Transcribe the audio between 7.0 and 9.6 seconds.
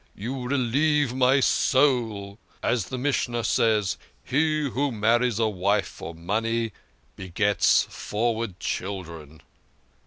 begets froward children.'